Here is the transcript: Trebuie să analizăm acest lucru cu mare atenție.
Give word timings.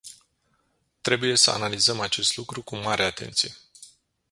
Trebuie 1.01 1.35
să 1.37 1.51
analizăm 1.51 1.99
acest 1.99 2.37
lucru 2.37 2.61
cu 2.63 2.75
mare 2.75 3.03
atenție. 3.03 3.55